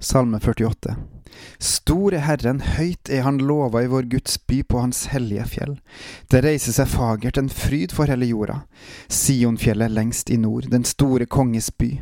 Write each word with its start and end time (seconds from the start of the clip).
Salme 0.00 0.40
48. 0.40 0.96
Stor 1.60 2.14
er 2.16 2.24
Herren, 2.24 2.62
høyt 2.78 3.10
er 3.12 3.26
Han 3.26 3.38
lova 3.44 3.82
i 3.84 3.90
vår 3.90 4.08
Guds 4.10 4.38
by 4.48 4.62
på 4.64 4.80
Hans 4.80 5.04
hellige 5.12 5.44
fjell. 5.52 5.74
Det 6.32 6.40
reiser 6.44 6.72
seg 6.72 6.88
fagert 6.88 7.36
en 7.36 7.52
fryd 7.52 7.92
for 7.92 8.08
hele 8.08 8.30
jorda. 8.30 8.62
Sionfjellet 9.12 9.92
lengst 9.92 10.32
i 10.32 10.40
nord, 10.40 10.70
den 10.72 10.88
store 10.88 11.28
konges 11.28 11.68
by. 11.70 11.98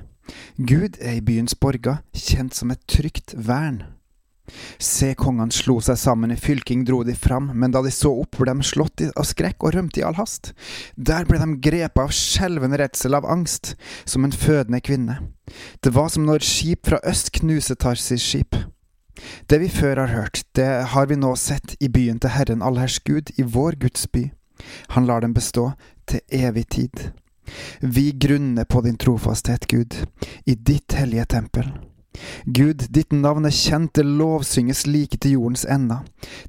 Gud 0.57 1.01
er 1.03 1.19
i 1.19 1.25
byens 1.25 1.59
borger, 1.59 2.05
kjent 2.15 2.55
som 2.55 2.71
et 2.71 2.87
trygt 2.87 3.35
vern. 3.35 3.83
Se, 4.79 5.13
kongene 5.19 5.55
slo 5.55 5.79
seg 5.85 5.99
sammen, 6.01 6.33
i 6.33 6.39
fylking 6.41 6.85
dro 6.89 7.03
de 7.07 7.15
fram, 7.17 7.51
men 7.55 7.75
da 7.75 7.83
de 7.85 7.93
så 7.95 8.13
opp, 8.23 8.39
ble 8.41 8.55
de 8.55 8.67
slått 8.67 9.05
av 9.09 9.27
skrekk 9.29 9.67
og 9.67 9.75
rømte 9.77 10.01
i 10.01 10.07
all 10.07 10.17
hast. 10.19 10.53
Der 10.97 11.29
ble 11.29 11.41
de 11.43 11.59
grepet 11.65 12.03
av 12.03 12.15
skjelvende 12.15 12.81
redsel 12.81 13.19
av 13.19 13.29
angst, 13.29 13.75
som 14.05 14.25
en 14.25 14.35
fødende 14.35 14.81
kvinne. 14.85 15.21
Det 15.85 15.95
var 15.97 16.11
som 16.13 16.27
når 16.29 16.45
skip 16.45 16.89
fra 16.89 17.01
øst 17.09 17.33
knuser 17.39 17.79
Tarsis 17.79 18.25
skip. 18.25 18.57
Det 19.51 19.59
vi 19.61 19.69
før 19.69 20.05
har 20.05 20.15
hørt, 20.15 20.45
det 20.55 20.69
har 20.93 21.09
vi 21.11 21.19
nå 21.19 21.35
sett 21.37 21.75
i 21.83 21.89
byen 21.91 22.21
til 22.23 22.35
Herren 22.37 22.63
allherrs 22.63 23.01
Gud, 23.05 23.33
i 23.37 23.43
vår 23.43 23.81
Guds 23.83 24.07
by. 24.07 24.29
Han 24.95 25.07
lar 25.07 25.25
dem 25.25 25.35
bestå 25.35 25.73
til 26.07 26.21
evig 26.31 26.69
tid. 26.69 27.11
Vi 27.81 28.13
grunner 28.13 28.65
på 28.65 28.81
din 28.85 28.97
trofasthet, 28.97 29.67
Gud, 29.67 29.95
i 30.47 30.55
ditt 30.55 30.93
hellige 30.93 31.25
tempel. 31.25 31.73
Gud, 32.45 32.87
ditt 32.91 33.13
navn 33.13 33.47
er 33.47 33.55
kjent, 33.55 33.93
det 33.95 34.05
lovsynges 34.07 34.87
like 34.89 35.19
til 35.21 35.37
jordens 35.37 35.65
enda. 35.69 36.01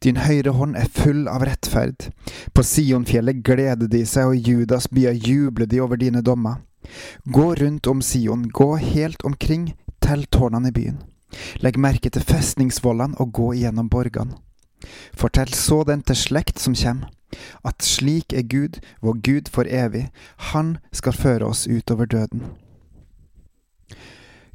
Din 0.04 0.22
høyre 0.24 0.54
hånd 0.56 0.78
er 0.80 0.90
full 0.90 1.28
av 1.30 1.44
rettferd. 1.48 2.10
På 2.56 2.64
Sionfjellet 2.66 3.44
gleder 3.46 3.92
de 3.92 4.06
seg, 4.08 4.32
og 4.32 4.50
Judas 4.50 4.90
byer 4.90 5.18
jubler 5.18 5.70
de 5.70 5.82
over 5.84 6.00
dine 6.00 6.24
dommer. 6.26 6.62
Gå 7.26 7.54
rundt 7.60 7.88
om 7.88 8.02
Sion, 8.02 8.48
gå 8.50 8.76
helt 8.80 9.24
omkring, 9.28 9.74
tell 10.02 10.26
tårnene 10.32 10.72
i 10.72 10.76
byen. 10.76 11.02
Legg 11.62 11.78
merke 11.78 12.10
til 12.10 12.26
festningsvollene 12.26 13.20
og 13.22 13.34
gå 13.38 13.52
igjennom 13.60 13.90
borgene. 13.92 14.40
Fortell 15.14 15.52
så 15.54 15.84
den 15.84 16.02
til 16.08 16.16
slekt 16.16 16.62
som 16.64 16.74
kjem, 16.78 17.04
at 17.68 17.84
slik 17.86 18.34
er 18.34 18.48
Gud, 18.48 18.80
vår 19.04 19.20
Gud 19.28 19.52
for 19.52 19.68
evig, 19.68 20.08
Han 20.54 20.78
skal 20.92 21.14
føre 21.14 21.46
oss 21.52 21.68
utover 21.68 22.06
døden. 22.06 22.48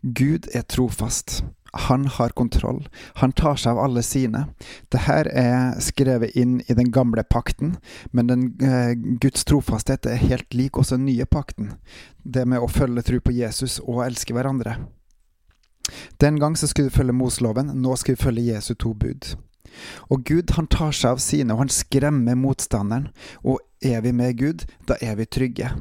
Gud 0.04 0.48
er 0.52 0.62
trofast. 0.68 1.44
Han 1.72 2.06
har 2.06 2.28
kontroll. 2.28 2.88
Han 3.14 3.32
tar 3.32 3.56
seg 3.56 3.72
av 3.72 3.78
alle 3.86 4.02
sine. 4.04 4.42
Dette 4.92 5.22
er 5.32 5.80
skrevet 5.82 6.36
inn 6.36 6.58
i 6.68 6.76
den 6.76 6.90
gamle 6.92 7.24
pakten, 7.24 7.78
men 8.12 8.26
den, 8.26 8.42
eh, 8.60 8.92
Guds 8.94 9.44
trofasthet 9.44 10.06
er 10.06 10.20
helt 10.20 10.54
lik 10.54 10.76
også 10.76 10.98
den 10.98 11.06
nye 11.06 11.24
pakten. 11.24 11.72
Det 12.22 12.46
med 12.46 12.60
å 12.60 12.68
følge 12.68 13.02
tro 13.02 13.18
på 13.20 13.32
Jesus 13.32 13.80
og 13.80 14.04
elske 14.04 14.34
hverandre. 14.34 14.76
Den 16.18 16.38
gang 16.38 16.54
så 16.54 16.68
skulle 16.68 16.90
du 16.90 16.96
følge 16.96 17.12
Mosloven, 17.12 17.72
nå 17.74 17.96
skal 17.96 18.14
vi 18.14 18.22
følge 18.22 18.54
Jesu 18.54 18.74
to 18.74 18.92
bud. 18.94 19.36
Og 20.10 20.24
Gud 20.24 20.50
han 20.50 20.66
tar 20.66 20.92
seg 20.92 21.10
av 21.10 21.18
sine, 21.18 21.52
og 21.52 21.58
han 21.58 21.68
skremmer 21.68 22.36
motstanderen. 22.36 23.08
Og 23.42 23.58
er 23.82 24.00
vi 24.00 24.12
med 24.12 24.36
Gud, 24.38 24.64
da 24.86 24.96
er 25.00 25.16
vi 25.16 25.24
trygge. 25.24 25.72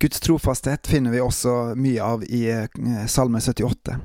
Guds 0.00 0.20
trofasthet 0.20 0.86
finner 0.86 1.10
vi 1.10 1.20
også 1.20 1.74
mye 1.74 2.02
av 2.06 2.22
i 2.24 2.44
eh, 2.52 2.68
Salme 3.10 3.40
78. 3.42 3.96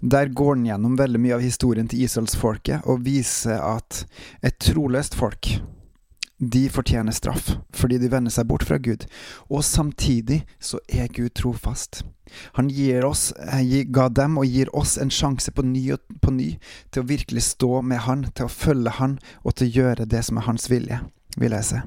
Der 0.00 0.28
går 0.36 0.54
han 0.54 0.66
gjennom 0.68 0.98
veldig 1.00 1.20
mye 1.20 1.38
av 1.38 1.44
historien 1.44 1.88
til 1.88 2.02
israelsfolket 2.04 2.84
og 2.84 3.06
viser 3.06 3.56
at 3.56 4.02
et 4.44 4.58
troløst 4.60 5.16
folk 5.16 5.54
de 6.40 6.62
fortjener 6.72 7.12
straff 7.12 7.50
fordi 7.76 7.98
de 8.00 8.08
vender 8.12 8.32
seg 8.32 8.48
bort 8.48 8.64
fra 8.64 8.78
Gud, 8.80 9.04
og 9.52 9.64
samtidig 9.64 10.42
så 10.60 10.80
er 10.88 11.12
Gud 11.12 11.34
trofast. 11.36 12.02
Han 12.56 12.68
gir 12.72 13.04
oss, 13.04 13.30
eh, 13.32 13.84
ga 13.88 14.08
dem 14.08 14.38
og 14.38 14.46
gir 14.46 14.68
oss 14.76 14.96
en 14.98 15.10
sjanse 15.10 15.52
på 15.52 15.64
ny 15.64 15.96
på 16.20 16.32
ny 16.32 16.50
til 16.90 17.02
å 17.02 17.08
virkelig 17.08 17.42
stå 17.42 17.80
med 17.82 18.04
Han, 18.06 18.26
til 18.34 18.44
å 18.44 18.52
følge 18.52 18.90
Han 19.00 19.18
og 19.44 19.54
til 19.54 19.68
å 19.68 19.74
gjøre 19.78 20.08
det 20.08 20.24
som 20.24 20.38
er 20.38 20.48
Hans 20.48 20.68
vilje, 20.70 21.00
vil 21.36 21.52
jeg 21.52 21.64
si. 21.64 21.80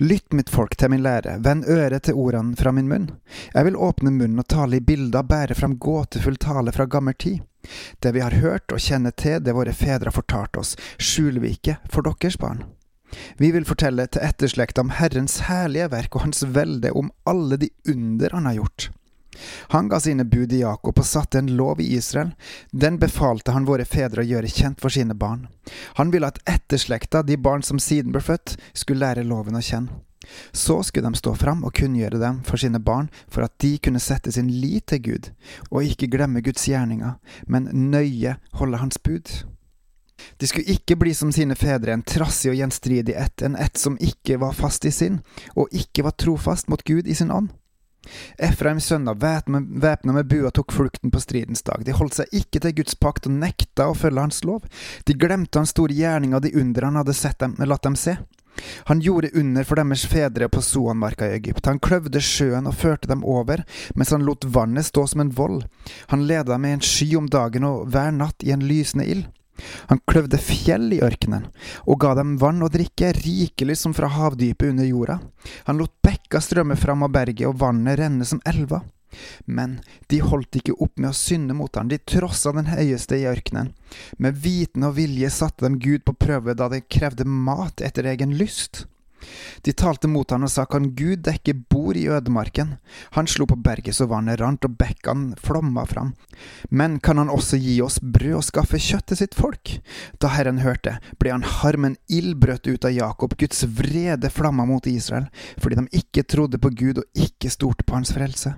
Lytt, 0.00 0.32
mitt 0.32 0.50
folk, 0.50 0.76
til 0.76 0.92
min 0.92 1.04
lære, 1.04 1.38
vend 1.44 1.68
øret 1.68 2.06
til 2.08 2.18
ordene 2.18 2.56
fra 2.56 2.72
min 2.72 2.88
munn. 2.90 3.10
Jeg 3.54 3.68
vil 3.68 3.76
åpne 3.76 4.12
munnen 4.14 4.42
og 4.42 4.48
tale 4.48 4.80
i 4.80 4.84
bilder, 4.84 5.26
bære 5.26 5.56
fram 5.58 5.78
gåtefull 5.78 6.38
tale 6.40 6.72
fra 6.72 6.88
gammel 6.90 7.14
tid. 7.14 7.40
Det 8.00 8.14
vi 8.16 8.24
har 8.24 8.40
hørt 8.40 8.72
og 8.72 8.80
kjenner 8.80 9.12
til, 9.12 9.40
det 9.44 9.54
våre 9.56 9.74
fedre 9.76 10.08
har 10.08 10.16
fortalt 10.16 10.56
oss, 10.60 10.76
skjuler 10.98 11.42
vi 11.44 11.56
ikke 11.56 11.76
for 11.92 12.06
deres 12.06 12.38
barn. 12.40 12.64
Vi 13.36 13.50
vil 13.50 13.66
fortelle 13.66 14.06
til 14.06 14.22
etterslekta 14.22 14.84
om 14.84 14.94
Herrens 14.94 15.40
herlige 15.48 15.90
verk 15.90 16.14
og 16.14 16.28
Hans 16.28 16.44
velde, 16.46 16.92
om 16.94 17.10
alle 17.26 17.58
de 17.58 17.70
under 17.88 18.30
Han 18.36 18.46
har 18.46 18.60
gjort. 18.60 18.90
Han 19.72 19.88
ga 19.88 20.00
sine 20.00 20.24
bud 20.24 20.52
i 20.52 20.60
Jakob 20.60 20.98
og 20.98 21.06
satte 21.06 21.38
en 21.38 21.52
lov 21.56 21.80
i 21.80 21.92
Israel. 21.96 22.32
Den 22.70 22.98
befalte 22.98 23.54
han 23.54 23.68
våre 23.68 23.86
fedre 23.88 24.24
å 24.24 24.30
gjøre 24.30 24.50
kjent 24.50 24.80
for 24.82 24.92
sine 24.92 25.14
barn. 25.14 25.46
Han 26.00 26.10
ville 26.10 26.28
at 26.30 26.40
etterslekta, 26.48 27.22
de 27.22 27.38
barn 27.38 27.62
som 27.62 27.78
siden 27.78 28.12
ble 28.12 28.22
født, 28.24 28.56
skulle 28.74 29.06
lære 29.06 29.26
loven 29.28 29.58
å 29.58 29.64
kjenne. 29.64 30.02
Så 30.52 30.82
skulle 30.82 31.08
de 31.08 31.18
stå 31.18 31.32
fram 31.34 31.62
og 31.64 31.74
kunngjøre 31.74 32.18
dem 32.20 32.42
for 32.44 32.60
sine 32.60 32.78
barn, 32.78 33.08
for 33.28 33.46
at 33.46 33.54
de 33.62 33.78
kunne 33.82 34.02
sette 34.02 34.32
sin 34.32 34.50
lit 34.52 34.86
til 34.90 35.00
Gud, 35.06 35.30
og 35.70 35.86
ikke 35.86 36.10
glemme 36.12 36.42
Guds 36.44 36.66
gjerninger, 36.68 37.16
men 37.46 37.70
nøye 37.72 38.36
holde 38.60 38.82
Hans 38.82 39.00
bud. 39.00 39.32
De 40.36 40.46
skulle 40.46 40.68
ikke 40.68 40.98
bli 41.00 41.14
som 41.16 41.32
sine 41.32 41.56
fedre, 41.56 41.94
en 41.94 42.04
trassig 42.04 42.52
og 42.52 42.58
gjenstridig 42.58 43.16
ett, 43.16 43.42
en 43.42 43.56
ett 43.56 43.80
som 43.80 43.96
ikke 44.00 44.36
var 44.42 44.52
fast 44.56 44.84
i 44.84 44.92
sinn, 44.92 45.22
og 45.56 45.72
ikke 45.72 46.04
var 46.04 46.18
trofast 46.20 46.68
mot 46.68 46.84
Gud 46.84 47.08
i 47.08 47.16
sin 47.16 47.32
ånd. 47.32 47.48
Efraims 48.40 48.88
sønner, 48.88 49.14
væpna 49.14 50.12
med 50.12 50.28
bua, 50.28 50.50
tok 50.50 50.72
flukten 50.72 51.12
på 51.12 51.20
stridens 51.20 51.62
dag. 51.62 51.84
De 51.84 51.94
holdt 51.96 52.16
seg 52.16 52.34
ikke 52.34 52.62
til 52.64 52.76
Guds 52.80 52.96
pakt 52.96 53.28
og 53.28 53.36
nekta 53.36 53.90
å 53.90 53.96
følge 53.98 54.24
hans 54.24 54.42
lov. 54.48 54.66
De 55.06 55.16
glemte 55.16 55.60
hans 55.60 55.74
store 55.74 55.96
gjerning 55.96 56.34
og 56.34 56.44
de 56.46 56.54
under 56.56 56.88
han 56.88 57.00
hadde 57.00 57.34
dem, 57.38 57.56
latt 57.60 57.84
dem 57.86 57.96
se. 57.96 58.16
Han 58.90 59.00
gjorde 59.00 59.30
under 59.34 59.64
for 59.64 59.78
deres 59.78 60.04
fedre 60.06 60.48
på 60.48 60.62
Soanmarka 60.62 61.28
i 61.28 61.36
Egypt. 61.38 61.66
Han 61.66 61.80
kløvde 61.80 62.20
sjøen 62.20 62.66
og 62.68 62.76
førte 62.76 63.08
dem 63.08 63.24
over, 63.24 63.64
mens 63.94 64.10
han 64.10 64.24
lot 64.26 64.44
vannet 64.44 64.88
stå 64.88 65.06
som 65.06 65.24
en 65.24 65.34
vold. 65.34 65.64
Han 66.12 66.26
leda 66.26 66.52
dem 66.52 66.66
i 66.66 66.74
en 66.76 66.84
sky 66.84 67.14
om 67.20 67.28
dagen 67.30 67.64
og 67.68 67.86
hver 67.92 68.10
natt 68.16 68.44
i 68.44 68.52
en 68.54 68.64
lysende 68.66 69.06
ild. 69.06 69.28
Han 69.90 70.02
kløvde 70.08 70.40
fjell 70.42 70.88
i 70.96 71.02
ørkenen, 71.04 71.48
og 71.86 72.00
ga 72.02 72.14
dem 72.18 72.36
vann 72.40 72.62
å 72.62 72.70
drikke, 72.72 73.12
rikelig 73.20 73.80
som 73.82 73.96
fra 73.96 74.10
havdypet 74.12 74.72
under 74.72 74.88
jorda. 74.88 75.20
Han 75.68 75.80
lot 75.80 75.96
bekka 76.04 76.42
strømme 76.44 76.78
fram 76.80 77.04
av 77.06 77.12
berget, 77.14 77.48
og 77.48 77.60
vannet 77.60 78.00
renne 78.00 78.28
som 78.28 78.42
elva. 78.48 78.82
Men 79.46 79.80
de 80.10 80.20
holdt 80.22 80.60
ikke 80.60 80.76
opp 80.78 81.00
med 81.00 81.10
å 81.10 81.16
synde 81.16 81.56
mot 81.58 81.74
ham, 81.76 81.90
de 81.90 81.98
trossa 81.98 82.52
den 82.54 82.70
høyeste 82.70 83.18
i 83.18 83.26
ørkenen. 83.30 83.72
Med 84.18 84.38
viten 84.44 84.86
og 84.86 84.96
vilje 85.00 85.32
satte 85.34 85.66
dem 85.66 85.80
Gud 85.82 86.04
på 86.06 86.14
prøve 86.14 86.54
da 86.54 86.70
de 86.70 86.82
krevde 86.86 87.26
mat 87.26 87.82
etter 87.82 88.06
egen 88.12 88.36
lyst. 88.38 88.84
De 89.66 89.74
talte 89.76 90.08
mot 90.08 90.30
han 90.30 90.46
og 90.46 90.52
sa, 90.52 90.66
kan 90.70 90.90
Gud 90.96 91.24
dekke 91.26 91.54
bord 91.72 91.98
i 91.98 92.06
ødemarken? 92.08 92.76
Han 93.16 93.28
slo 93.30 93.46
på 93.50 93.58
berget 93.60 93.98
så 93.98 94.08
vannet 94.10 94.40
rant 94.40 94.64
og 94.66 94.76
bekkene 94.80 95.36
flomma 95.40 95.86
fram. 95.88 96.14
Men 96.70 96.98
kan 97.00 97.20
han 97.20 97.32
også 97.32 97.60
gi 97.60 97.80
oss 97.84 98.00
brød 98.00 98.38
og 98.40 98.46
skaffe 98.46 98.80
kjøtt 98.80 99.10
til 99.10 99.20
sitt 99.22 99.36
folk? 99.38 99.76
Da 100.22 100.32
Herren 100.34 100.62
hørte, 100.64 100.98
ble 101.18 101.34
han 101.34 101.46
harm, 101.60 101.84
en 101.84 101.96
ut 102.10 102.84
av 102.84 102.92
Jakob, 102.92 103.36
Guds 103.38 103.64
vrede 103.64 104.30
flamma 104.30 104.64
mot 104.64 104.86
Israel, 104.86 105.28
fordi 105.58 105.76
de 105.76 106.00
ikke 106.02 106.22
trodde 106.22 106.58
på 106.58 106.70
Gud 106.70 106.98
og 106.98 107.04
ikke 107.14 107.50
stolte 107.50 107.84
på 107.84 107.94
hans 107.94 108.12
frelse. 108.12 108.54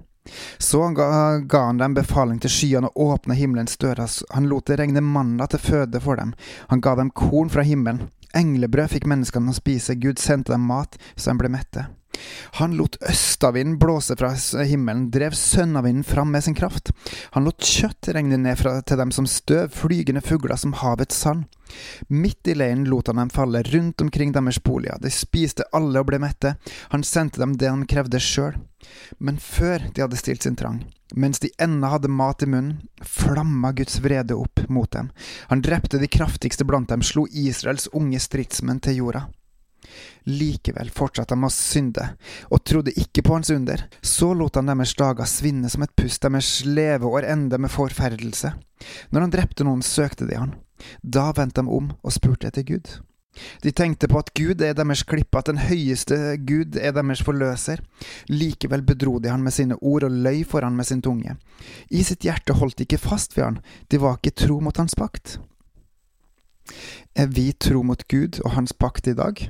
Så 0.59 0.89
ga, 0.95 1.39
ga, 1.39 1.65
han 1.67 1.79
dem 1.79 1.95
befaling 1.95 2.39
til 2.43 2.53
skyene 2.53 2.91
og 2.93 3.17
åpne 3.17 3.35
himmelens 3.35 3.75
dører, 3.77 4.07
han 4.31 4.47
lot 4.51 4.69
det 4.71 4.79
regne 4.79 5.03
manna 5.03 5.49
til 5.51 5.63
føde 5.63 6.01
for 6.03 6.21
dem, 6.21 6.35
han 6.71 6.83
ga 6.85 6.95
dem 6.99 7.11
korn 7.11 7.51
fra 7.51 7.65
himmelen, 7.67 8.07
Englebrød 8.33 8.95
fikk 8.95 9.09
menneskene 9.11 9.53
å 9.53 9.57
spise, 9.57 9.99
Gud 10.01 10.21
sendte 10.21 10.55
dem 10.55 10.65
mat 10.65 10.97
så 11.15 11.33
de 11.33 11.43
ble 11.43 11.51
mette. 11.53 11.85
Han 12.61 12.77
lot 12.77 12.99
østavinden 13.09 13.79
blåse 13.79 14.17
fra 14.19 14.33
himmelen, 14.69 15.09
drev 15.11 15.37
sønnavinden 15.39 16.05
fram 16.05 16.31
med 16.33 16.45
sin 16.45 16.57
kraft. 16.59 16.93
Han 17.37 17.45
lot 17.49 17.63
kjøtt 17.63 18.13
regne 18.13 18.39
ned 18.41 18.59
fra, 18.61 18.79
til 18.83 19.01
dem 19.01 19.13
som 19.15 19.27
støv, 19.27 19.73
flygende 19.73 20.23
fugler 20.25 20.57
som 20.61 20.77
havets 20.83 21.17
sand. 21.25 21.49
Midt 22.09 22.49
i 22.49 22.55
leiren 22.55 22.85
lot 22.85 23.09
han 23.09 23.21
dem 23.23 23.31
falle 23.33 23.63
rundt 23.63 24.01
omkring 24.05 24.33
deres 24.33 24.59
boliger, 24.59 24.99
de 25.01 25.11
spiste 25.11 25.65
alle 25.73 26.03
og 26.03 26.11
ble 26.11 26.21
mette, 26.23 26.57
han 26.93 27.05
sendte 27.07 27.41
dem 27.41 27.57
det 27.57 27.71
han 27.71 27.87
krevde 27.89 28.21
sjøl. 28.21 28.59
Men 29.19 29.39
før 29.41 29.89
de 29.95 30.03
hadde 30.05 30.19
stilt 30.21 30.45
sin 30.45 30.59
trang, 30.59 30.83
mens 31.15 31.41
de 31.41 31.53
ennå 31.63 31.93
hadde 31.95 32.11
mat 32.13 32.43
i 32.43 32.49
munnen, 32.51 32.81
flamma 33.01 33.73
Guds 33.79 34.01
vrede 34.05 34.37
opp 34.37 34.65
mot 34.69 34.91
dem. 34.93 35.13
Han 35.53 35.63
drepte 35.65 36.01
de 36.03 36.11
kraftigste 36.11 36.67
blant 36.69 36.91
dem, 36.93 37.05
slo 37.07 37.27
Israels 37.31 37.89
unge 37.93 38.21
stridsmenn 38.21 38.83
til 38.83 39.01
jorda. 39.01 39.29
Likevel 40.29 40.91
fortsatte 40.95 41.35
de 41.35 41.49
å 41.49 41.53
synde, 41.53 42.09
og 42.51 42.65
trodde 42.65 42.95
ikke 42.99 43.25
på 43.27 43.37
hans 43.37 43.53
under. 43.55 43.87
Så 44.01 44.33
lot 44.39 44.59
han 44.59 44.71
deres 44.71 44.95
dager 44.99 45.29
svinne 45.29 45.71
som 45.73 45.85
et 45.87 45.95
pust, 45.99 46.23
deres 46.23 46.63
leveår 46.67 47.29
ende 47.35 47.59
med 47.59 47.73
forferdelse. 47.73 48.55
Når 49.11 49.27
han 49.27 49.35
drepte 49.35 49.67
noen, 49.67 49.83
søkte 49.87 50.29
de 50.29 50.39
han. 50.39 50.55
Da 51.03 51.31
vendte 51.37 51.63
de 51.63 51.71
om 51.71 51.93
og 52.03 52.15
spurte 52.15 52.51
etter 52.51 52.67
Gud. 52.67 52.99
De 53.63 53.73
tenkte 53.73 54.09
på 54.13 54.21
at 54.21 54.33
Gud 54.37 54.61
er 54.61 54.75
deres 54.77 55.05
klippe, 55.09 55.41
at 55.41 55.49
den 55.49 55.63
høyeste 55.63 56.37
Gud 56.45 56.77
er 56.77 56.93
deres 56.93 57.23
forløser. 57.25 57.81
Likevel 58.29 58.85
bedro 58.85 59.17
de 59.23 59.33
han 59.33 59.45
med 59.45 59.57
sine 59.57 59.79
ord 59.81 60.05
og 60.09 60.19
løy 60.27 60.43
for 60.49 60.67
han 60.67 60.77
med 60.77 60.89
sin 60.89 61.01
tunge. 61.05 61.39
I 61.89 62.05
sitt 62.05 62.27
hjerte 62.27 62.59
holdt 62.59 62.79
de 62.79 62.87
ikke 62.87 63.01
fast 63.01 63.37
ved 63.39 63.47
han, 63.47 63.63
de 63.89 64.03
var 64.03 64.21
ikke 64.21 64.37
tro 64.45 64.61
mot 64.61 64.77
hans 64.77 64.97
pakt. 64.99 65.39
Er 67.17 67.29
vi 67.33 67.51
tro 67.53 67.83
mot 67.83 68.05
Gud 68.09 68.41
og 68.45 68.55
hans 68.57 68.73
pakt 68.73 69.09
i 69.09 69.17
dag? 69.17 69.49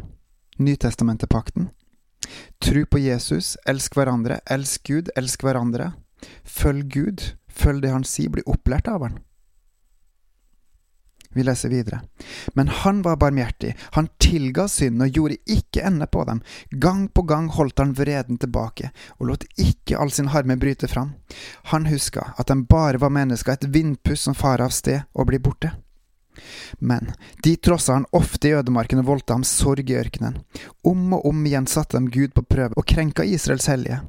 Nytestamentet-pakten? 0.57 1.71
Tru 2.59 2.87
på 2.87 2.99
Jesus, 2.99 3.57
elsk 3.67 3.97
hverandre, 3.97 4.41
elsk 4.51 4.87
Gud, 4.89 5.11
elsk 5.17 5.43
hverandre. 5.43 5.93
Følg 6.45 6.89
Gud, 6.93 7.23
følg 7.49 7.83
det 7.83 7.93
han 7.93 8.07
sier, 8.07 8.31
bli 8.33 8.45
opplært 8.47 8.89
av 8.89 9.07
han. 9.09 9.21
Vi 11.35 11.43
leser 11.43 11.69
videre. 11.69 12.01
Men 12.55 12.69
han 12.69 13.03
var 13.03 13.17
barmhjertig, 13.17 13.77
han 13.97 14.09
tilga 14.21 14.67
synd 14.69 15.03
og 15.03 15.17
gjorde 15.17 15.39
ikke 15.49 15.85
ende 15.89 16.07
på 16.07 16.25
dem. 16.29 16.43
Gang 16.71 17.07
på 17.09 17.23
gang 17.23 17.49
holdt 17.49 17.81
han 17.81 17.95
vreden 17.97 18.39
tilbake, 18.39 18.91
og 19.19 19.31
lot 19.31 19.47
ikke 19.57 19.97
all 19.97 20.13
sin 20.13 20.29
harme 20.35 20.59
bryte 20.61 20.89
fram. 20.89 21.15
Han 21.73 21.89
huska 21.89 22.35
at 22.37 22.53
de 22.53 22.59
bare 22.69 23.01
var 23.01 23.15
mennesker, 23.17 23.53
et 23.53 23.73
vindpust 23.73 24.29
som 24.29 24.37
farer 24.37 24.67
av 24.69 24.77
sted 24.77 25.09
og 25.15 25.31
blir 25.33 25.41
borte. 25.41 25.73
Men 26.79 27.13
de 27.45 27.57
trossa 27.57 27.99
han 27.99 28.09
ofte 28.13 28.51
i 28.51 28.57
ødemarken 28.59 29.03
og 29.03 29.11
voldte 29.11 29.37
ham 29.37 29.45
sorg 29.47 29.91
i 29.91 29.99
ørkenen. 29.99 30.41
Om 30.85 31.19
og 31.19 31.29
om 31.31 31.47
igjen 31.47 31.69
satte 31.71 31.99
de 32.01 32.13
Gud 32.13 32.35
på 32.37 32.47
prøve 32.49 32.77
og 32.77 32.89
krenka 32.89 33.27
Israels 33.27 33.69
hellige. 33.71 34.03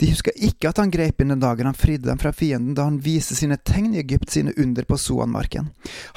De 0.00 0.08
huska 0.10 0.32
ikke 0.34 0.70
at 0.70 0.80
han 0.80 0.90
grep 0.90 1.20
inn 1.22 1.32
den 1.32 1.42
dagen 1.42 1.68
han 1.68 1.76
fridde 1.78 2.08
dem 2.08 2.18
fra 2.18 2.32
fienden, 2.34 2.74
da 2.74 2.86
han 2.88 3.00
viste 3.02 3.36
sine 3.38 3.56
tegn 3.56 3.94
i 3.94 4.00
Egypt, 4.02 4.30
sine 4.30 4.54
under 4.58 4.86
på 4.88 4.98
Soanmarken. 4.98 5.70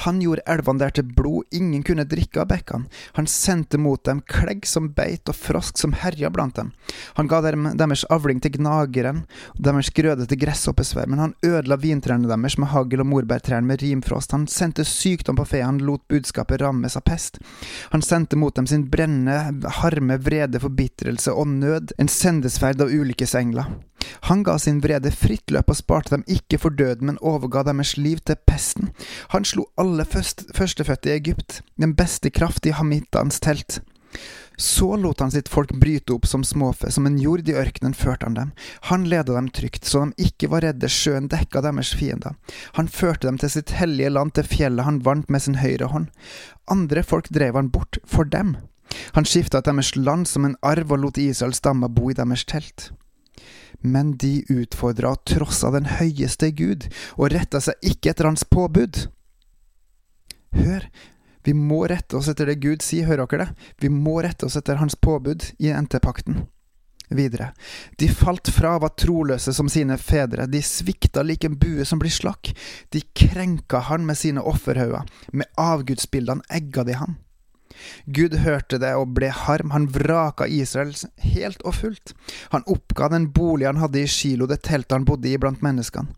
Han 0.06 0.22
gjorde 0.24 0.46
elvene 0.50 0.82
der 0.82 0.96
til 0.96 1.08
blod, 1.18 1.46
ingen 1.54 1.84
kunne 1.86 2.08
drikke 2.10 2.42
av 2.42 2.50
bekkene. 2.50 2.90
Han 3.20 3.28
sendte 3.30 3.78
mot 3.82 4.04
dem 4.08 4.22
klegg 4.26 4.66
som 4.70 4.90
beit 4.96 5.30
og 5.30 5.38
frosk 5.38 5.78
som 5.82 5.96
herja 6.02 6.32
blant 6.34 6.58
dem. 6.60 6.72
Han 7.20 7.30
ga 7.32 7.42
dem 7.46 7.70
deres 7.78 8.06
avling 8.14 8.42
til 8.44 8.56
gnageren, 8.58 9.24
og 9.56 9.62
deres 9.68 9.92
grøde 9.96 10.28
til 10.30 10.42
gresshoppesvær, 10.42 11.10
men 11.12 11.22
han 11.22 11.36
ødela 11.46 11.78
vintrærne 11.80 12.30
deres 12.30 12.58
med 12.62 12.72
hagl 12.74 13.04
og 13.04 13.10
morbærtrærne 13.12 13.70
med 13.70 13.84
rimfrost. 13.84 14.34
Han 14.36 14.48
sendte 14.52 14.88
sykdom 14.88 15.40
på 15.40 15.48
fe, 15.52 15.62
han 15.66 15.82
lot 15.86 16.04
budskapet 16.12 16.62
rammes 16.64 16.98
av 16.98 17.06
pest. 17.08 17.40
Han 17.94 18.04
sendte 18.06 18.40
mot 18.40 18.56
dem 18.56 18.68
sin 18.70 18.88
brennende 18.90 19.70
harme, 19.82 20.18
vrede, 20.22 20.60
forbitrelse 20.64 21.34
og 21.34 21.48
nød, 21.54 21.96
en 22.02 22.12
sendesferd 22.12 22.82
av 22.82 22.94
ulykkesengler. 23.46 23.66
Han 24.22 24.44
ga 24.44 24.58
sin 24.60 24.82
vrede 24.82 25.12
fritt 25.12 25.52
løp 25.52 25.70
og 25.70 25.78
sparte 25.78 26.16
dem 26.16 26.24
ikke 26.28 26.58
for 26.58 26.70
døden, 26.70 27.08
men 27.08 27.18
overga 27.22 27.64
deres 27.64 27.98
liv 27.98 28.20
til 28.26 28.36
pesten. 28.48 28.92
Han 29.30 29.46
slo 29.46 29.66
alle 29.78 30.06
først, 30.06 30.46
førstefødte 30.56 31.10
i 31.10 31.18
Egypt, 31.18 31.62
den 31.78 31.96
beste 31.96 32.30
kraft 32.30 32.66
i 32.66 32.72
Hamittans 32.72 33.40
telt. 33.40 33.82
Så 34.58 34.96
lot 34.96 35.20
han 35.20 35.32
sitt 35.32 35.50
folk 35.50 35.74
bryte 35.76 36.14
opp 36.14 36.26
som 36.26 36.44
småfe, 36.44 36.90
som 36.92 37.06
en 37.06 37.18
jord 37.20 37.50
i 37.50 37.58
ørkenen 37.58 37.94
førte 37.94 38.26
han 38.26 38.38
dem. 38.38 38.52
Han 38.90 39.04
ledet 39.10 39.36
dem 39.36 39.50
trygt, 39.50 39.86
så 39.86 40.06
de 40.06 40.30
ikke 40.30 40.48
var 40.54 40.64
redde, 40.64 40.88
sjøen 40.88 41.28
dekka 41.28 41.62
deres 41.62 41.92
fiender. 41.94 42.38
Han 42.80 42.88
førte 42.88 43.28
dem 43.28 43.38
til 43.38 43.52
sitt 43.52 43.76
hellige 43.76 44.14
land, 44.14 44.32
til 44.34 44.48
fjellet 44.48 44.86
han 44.86 45.04
vant 45.04 45.30
med 45.30 45.44
sin 45.44 45.60
høyre 45.60 45.92
hånd. 45.92 46.08
Andre 46.72 47.04
folk 47.04 47.28
drev 47.30 47.60
han 47.60 47.70
bort, 47.74 48.00
for 48.06 48.24
dem. 48.24 48.56
Han 49.18 49.28
skifta 49.28 49.60
deres 49.62 49.96
land 49.98 50.30
som 50.30 50.46
en 50.46 50.56
arv 50.64 50.94
og 50.94 51.04
lot 51.04 51.18
Israels 51.20 51.60
stammer 51.60 51.92
bo 51.92 52.14
i 52.14 52.16
deres 52.16 52.46
telt. 52.48 52.94
Men 53.82 54.16
de 54.22 54.44
utfordra 54.54 55.16
og 55.16 55.26
trossa 55.28 55.72
den 55.76 55.90
høyeste 55.98 56.52
Gud, 56.56 56.88
og 57.18 57.34
retta 57.34 57.62
seg 57.64 57.80
ikke 57.86 58.14
etter 58.14 58.30
hans 58.30 58.46
påbud. 58.48 59.08
Hør, 60.56 60.88
vi 61.46 61.54
må 61.54 61.84
rette 61.92 62.18
oss 62.18 62.30
etter 62.32 62.50
det 62.50 62.62
Gud 62.64 62.82
sier, 62.82 63.06
hører 63.10 63.28
dere 63.30 63.46
det? 63.46 63.72
Vi 63.84 63.92
må 63.94 64.18
rette 64.26 64.48
oss 64.48 64.58
etter 64.58 64.80
hans 64.82 64.98
påbud 64.98 65.52
i 65.62 65.74
NT-pakten. 65.76 66.46
Videre. 67.14 67.52
De 68.02 68.08
falt 68.10 68.50
fra, 68.50 68.80
var 68.82 68.96
troløse 68.98 69.54
som 69.54 69.70
sine 69.70 69.98
fedre, 70.02 70.48
de 70.50 70.62
svikta 70.66 71.22
lik 71.22 71.46
en 71.46 71.58
bue 71.62 71.86
som 71.86 72.02
blir 72.02 72.14
slakk, 72.14 72.50
de 72.90 73.04
krenka 73.14 73.84
han 73.92 74.08
med 74.08 74.18
sine 74.18 74.42
offerhauger, 74.42 75.06
med 75.32 75.52
avgudsbildene 75.62 76.48
egga 76.50 76.88
de 76.88 76.98
han. 76.98 77.20
Gud 78.06 78.38
hørte 78.46 78.80
det 78.82 78.94
og 78.98 79.14
ble 79.18 79.32
harm, 79.34 79.72
han 79.76 79.88
vraka 79.92 80.48
Israel 80.48 80.94
helt 81.36 81.64
og 81.64 81.80
fullt. 81.82 82.14
Han 82.54 82.68
oppga 82.68 83.10
den 83.14 83.32
bolig 83.36 83.70
han 83.70 83.82
hadde 83.82 84.04
i 84.04 84.10
Shilo, 84.10 84.48
det 84.50 84.64
teltet 84.68 84.98
han 84.98 85.08
bodde 85.08 85.32
i 85.32 85.40
blant 85.42 85.66
menneskene. 85.66 86.14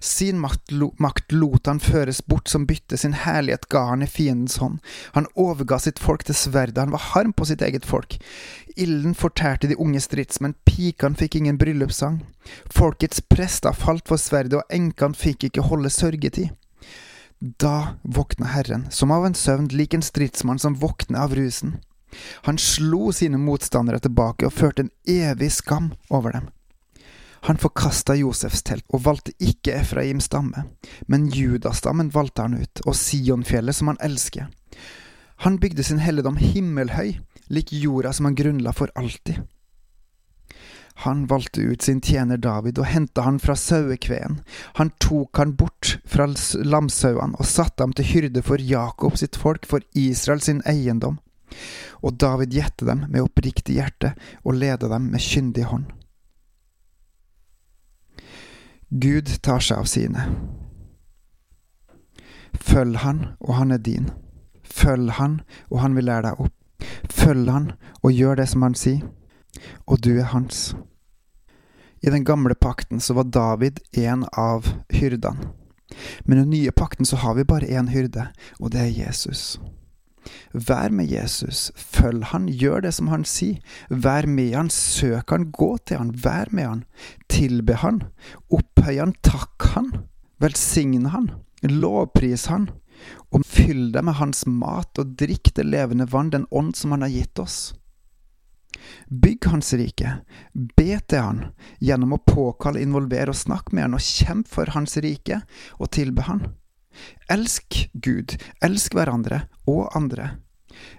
Sin 0.00 0.38
makt, 0.38 0.70
makt 0.98 1.32
lot 1.32 1.66
han 1.66 1.80
føres 1.80 2.20
bort 2.26 2.48
som 2.48 2.66
bytte, 2.66 2.96
sin 2.96 3.16
herlighet 3.18 3.68
ga 3.72 3.82
han 3.90 4.04
i 4.04 4.10
fiendens 4.10 4.58
hånd. 4.62 4.78
Han 5.16 5.28
overga 5.34 5.78
sitt 5.82 5.98
folk 6.02 6.24
til 6.26 6.38
sverdet, 6.38 6.78
han 6.78 6.94
var 6.94 7.04
harm 7.12 7.32
på 7.36 7.48
sitt 7.48 7.64
eget 7.64 7.86
folk. 7.88 8.18
Ilden 8.76 9.16
fortærte 9.18 9.70
de 9.70 9.78
unge 9.80 10.00
stridsmenn, 10.04 10.56
pikene 10.68 11.18
fikk 11.18 11.40
ingen 11.40 11.58
bryllupssang. 11.60 12.20
Folkets 12.72 13.22
prester 13.24 13.74
falt 13.76 14.06
for 14.08 14.20
sverdet, 14.20 14.60
og 14.60 14.78
enkene 14.78 15.16
fikk 15.16 15.48
ikke 15.48 15.66
holde 15.70 15.92
sørgetid. 15.92 16.52
Da 17.40 17.96
våkna 18.02 18.46
Herren, 18.46 18.86
som 18.90 19.10
av 19.10 19.26
en 19.26 19.34
søvn, 19.34 19.68
lik 19.68 19.94
en 19.94 20.02
stridsmann 20.02 20.58
som 20.58 20.74
våkner 20.74 21.20
av 21.20 21.34
rusen. 21.34 21.76
Han 22.48 22.58
slo 22.58 23.12
sine 23.12 23.38
motstandere 23.38 24.00
tilbake 24.00 24.46
og 24.46 24.54
førte 24.56 24.86
en 24.86 24.92
evig 25.04 25.50
skam 25.52 25.90
over 26.08 26.32
dem. 26.32 26.46
Han 27.46 27.60
forkasta 27.60 28.16
Josefs 28.16 28.64
telt 28.66 28.86
og 28.88 29.04
valgte 29.04 29.34
ikke 29.38 29.76
Efraims 29.78 30.26
stamme, 30.30 30.64
men 31.06 31.28
Judastammen 31.30 32.08
valgte 32.14 32.46
han 32.46 32.56
ut, 32.58 32.80
og 32.86 32.96
Sionfjellet 32.96 33.76
som 33.76 33.92
han 33.92 34.00
elsker. 34.02 34.48
Han 35.44 35.60
bygde 35.60 35.84
sin 35.84 36.00
helligdom 36.00 36.40
himmelhøy, 36.40 37.18
lik 37.52 37.70
jorda 37.76 38.14
som 38.16 38.30
han 38.30 38.38
grunnla 38.38 38.72
for 38.74 38.90
alltid. 38.96 39.44
Han 41.04 41.26
valgte 41.26 41.60
ut 41.60 41.82
sin 41.82 42.00
tjener 42.00 42.40
David 42.40 42.78
og 42.80 42.88
henta 42.88 43.26
han 43.26 43.38
fra 43.42 43.56
sauekveen. 43.58 44.40
Han 44.80 44.90
tok 45.02 45.36
han 45.36 45.52
bort 45.60 45.98
fra 46.08 46.24
lamsauene 46.64 47.36
og 47.36 47.48
satte 47.48 47.84
ham 47.84 47.92
til 47.96 48.08
hyrde 48.08 48.42
for 48.46 48.62
Jakob 48.62 49.18
sitt 49.20 49.36
folk, 49.36 49.68
for 49.68 49.84
Israel 49.92 50.40
sin 50.40 50.62
eiendom. 50.64 51.18
Og 52.00 52.16
David 52.16 52.56
gjette 52.56 52.88
dem 52.88 53.04
med 53.10 53.26
oppriktig 53.26 53.76
hjerte 53.76 54.14
og 54.42 54.56
ledet 54.56 54.88
dem 54.90 55.10
med 55.12 55.20
kyndig 55.20 55.68
hånd. 55.68 55.90
Gud 58.88 59.28
tar 59.42 59.60
seg 59.60 59.82
av 59.82 59.90
sine. 59.90 60.24
Følg 62.56 63.02
han, 63.02 63.34
og 63.44 63.58
han 63.58 63.74
er 63.74 63.82
din. 63.82 64.08
Følg 64.64 65.12
han, 65.18 65.40
og 65.68 65.82
han 65.82 65.96
vil 65.98 66.08
lære 66.08 66.30
deg 66.30 66.44
opp. 66.46 66.86
Følg 67.12 67.50
han, 67.50 67.72
og 68.02 68.14
gjør 68.14 68.40
det 68.40 68.48
som 68.48 68.64
han 68.64 68.76
sier, 68.78 69.02
og 69.86 70.02
du 70.04 70.16
er 70.16 70.32
hans. 70.32 70.74
I 72.02 72.10
den 72.12 72.24
gamle 72.24 72.54
pakten 72.54 73.00
så 73.00 73.16
var 73.16 73.30
David 73.32 73.80
en 73.92 74.26
av 74.32 74.68
hyrdene. 74.92 75.52
Men 76.24 76.38
i 76.38 76.40
den 76.40 76.50
nye 76.50 76.72
pakten 76.74 77.06
så 77.06 77.16
har 77.16 77.34
vi 77.34 77.46
bare 77.46 77.66
én 77.66 77.88
hyrde, 77.90 78.28
og 78.60 78.72
det 78.74 78.80
er 78.82 78.94
Jesus. 79.06 79.58
Vær 80.52 80.90
med 80.90 81.06
Jesus, 81.10 81.70
følg 81.76 82.24
han, 82.32 82.48
gjør 82.48 82.82
det 82.86 82.92
som 82.96 83.10
han 83.12 83.24
sier. 83.28 83.60
Vær 83.90 84.26
med 84.26 84.54
han, 84.56 84.70
søk 84.70 85.30
han, 85.30 85.50
gå 85.54 85.76
til 85.86 86.00
han, 86.02 86.12
vær 86.24 86.50
med 86.50 86.66
han. 86.66 86.82
Tilbe 87.30 87.78
han, 87.82 88.02
opphøy 88.50 88.98
han, 88.98 89.14
takk 89.26 89.70
han, 89.76 89.92
velsigne 90.42 91.14
han, 91.14 91.30
lovpris 91.62 92.48
han. 92.50 92.70
Og 93.30 93.44
fyll 93.46 93.90
deg 93.94 94.06
med 94.08 94.18
hans 94.18 94.46
mat 94.48 94.98
og 94.98 95.14
drikk 95.20 95.52
det 95.56 95.66
levende 95.68 96.08
vann, 96.10 96.32
den 96.34 96.48
ånd 96.50 96.74
som 96.78 96.96
han 96.96 97.04
har 97.06 97.12
gitt 97.12 97.38
oss. 97.42 97.74
Bygg 99.08 99.48
hans 99.52 99.72
rike, 99.78 100.18
be 100.52 100.98
til 101.08 101.22
han 101.22 101.42
gjennom 101.82 102.16
å 102.16 102.22
påkalle, 102.26 102.82
involvere 102.82 103.32
og 103.32 103.38
snakke 103.38 103.76
med 103.76 103.88
han, 103.88 103.98
og 103.98 104.04
kjempe 104.04 104.52
for 104.52 104.72
hans 104.76 104.96
rike 105.02 105.42
og 105.78 105.90
tilbe 105.96 106.26
han. 106.28 106.44
Elsk 107.32 107.86
Gud, 107.92 108.36
elsk 108.64 108.96
hverandre 108.96 109.44
og 109.68 109.90
andre. 109.96 110.36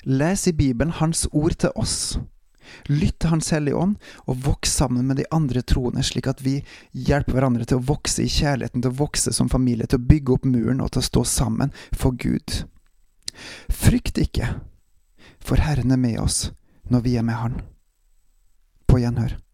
Les 0.03 0.47
i 0.47 0.53
Bibelen 0.53 0.93
Hans 0.97 1.27
ord 1.31 1.57
til 1.61 1.73
oss. 1.75 2.17
Lytt 2.91 3.19
til 3.21 3.31
Hans 3.31 3.49
Hellige 3.55 3.79
Ånd, 3.79 3.95
og 4.27 4.41
voks 4.43 4.73
sammen 4.79 5.07
med 5.07 5.21
de 5.21 5.25
andre 5.31 5.61
troende, 5.63 6.03
slik 6.03 6.27
at 6.27 6.41
vi 6.43 6.57
hjelper 6.91 7.37
hverandre 7.37 7.67
til 7.67 7.79
å 7.79 7.85
vokse 7.87 8.25
i 8.25 8.31
kjærligheten, 8.31 8.83
til 8.83 8.91
å 8.91 8.99
vokse 8.99 9.33
som 9.35 9.51
familie, 9.51 9.87
til 9.87 10.01
å 10.01 10.07
bygge 10.09 10.35
opp 10.35 10.47
muren 10.47 10.83
og 10.83 10.91
til 10.91 11.03
å 11.03 11.07
stå 11.07 11.23
sammen 11.27 11.71
for 11.95 12.17
Gud. 12.19 12.63
Frykt 13.71 14.19
ikke, 14.19 14.57
for 15.39 15.63
Herren 15.63 15.93
er 15.93 16.01
med 16.01 16.19
oss 16.19 16.49
når 16.91 17.03
vi 17.05 17.17
er 17.19 17.25
med 17.27 17.39
Han. 17.39 17.59
På 18.97 19.01
gjenhør. 19.01 19.46